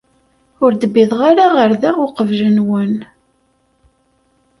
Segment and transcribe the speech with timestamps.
[0.63, 2.93] Ur d-wwiḍeɣ ara ɣer da uqbel-nwen.